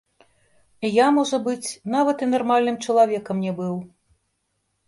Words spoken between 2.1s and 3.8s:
і нармальным чалавекам не быў.